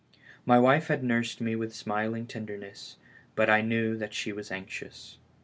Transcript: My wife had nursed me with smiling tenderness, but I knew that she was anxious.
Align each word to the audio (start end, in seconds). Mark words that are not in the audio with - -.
My 0.47 0.57
wife 0.57 0.87
had 0.87 1.03
nursed 1.03 1.41
me 1.41 1.55
with 1.55 1.75
smiling 1.75 2.25
tenderness, 2.25 2.97
but 3.35 3.51
I 3.51 3.61
knew 3.61 3.95
that 3.97 4.15
she 4.15 4.33
was 4.33 4.49
anxious. 4.51 5.19